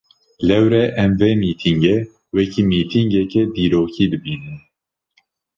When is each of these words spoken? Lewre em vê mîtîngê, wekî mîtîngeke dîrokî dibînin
Lewre 0.47 0.83
em 1.03 1.11
vê 1.19 1.29
mîtîngê, 1.41 1.97
wekî 2.35 2.61
mîtîngeke 2.69 3.41
dîrokî 3.55 4.05
dibînin 4.11 4.57